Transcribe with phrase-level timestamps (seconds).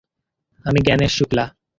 [0.65, 1.45] আমি গ্যাণেশ শুক্লা।